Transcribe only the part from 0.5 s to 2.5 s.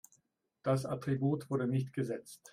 Das Attribut wurde nicht gesetzt.